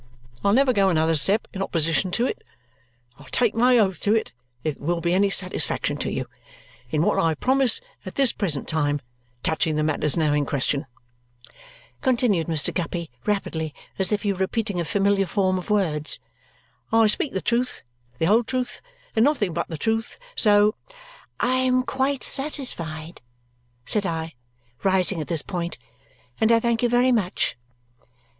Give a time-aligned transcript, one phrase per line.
[0.43, 2.43] I'll never go another step in opposition to it.
[3.19, 4.31] I'll take my oath to it
[4.63, 6.25] if it will be any satisfaction to you.
[6.89, 8.99] In what I promise at this present time
[9.43, 10.87] touching the matters now in question,"
[12.01, 12.73] continued Mr.
[12.73, 16.17] Guppy rapidly, as if he were repeating a familiar form of words,
[16.91, 17.83] "I speak the truth,
[18.17, 18.81] the whole truth,
[19.15, 20.73] and nothing but the truth, so"
[21.39, 23.21] "I am quite satisfied,"
[23.85, 24.33] said I,
[24.81, 25.77] rising at this point,
[26.39, 27.55] "and I thank you very much.